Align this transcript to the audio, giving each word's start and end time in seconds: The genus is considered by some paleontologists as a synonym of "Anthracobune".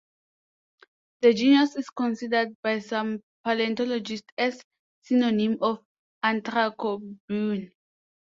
The 1.21 1.31
genus 1.35 1.75
is 1.75 1.91
considered 1.91 2.59
by 2.63 2.79
some 2.79 3.21
paleontologists 3.45 4.25
as 4.35 4.57
a 4.57 4.61
synonym 5.03 5.59
of 5.61 5.85
"Anthracobune". 6.25 7.71